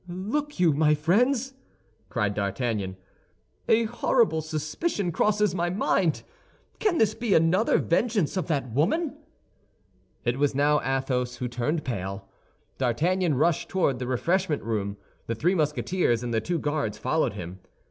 "Look 0.09 0.59
you, 0.59 0.73
my 0.73 0.95
friends!" 0.95 1.53
cried 2.09 2.33
D'Artagnan, 2.33 2.97
"a 3.67 3.83
horrible 3.83 4.41
suspicion 4.41 5.11
crosses 5.11 5.53
my 5.53 5.69
mind! 5.69 6.23
Can 6.79 6.97
this 6.97 7.13
be 7.13 7.35
another 7.35 7.77
vengeance 7.77 8.35
of 8.35 8.47
that 8.47 8.71
woman?" 8.71 9.15
It 10.25 10.39
was 10.39 10.55
now 10.55 10.81
Athos 10.83 11.35
who 11.35 11.47
turned 11.47 11.85
pale. 11.85 12.27
D'Artagnan 12.79 13.35
rushed 13.35 13.69
toward 13.69 13.99
the 13.99 14.07
refreshment 14.07 14.63
room, 14.63 14.97
the 15.27 15.35
three 15.35 15.53
Musketeers 15.53 16.23
and 16.23 16.33
the 16.33 16.41
two 16.41 16.57
Guards 16.57 16.97
following 16.97 17.33
him. 17.33 17.59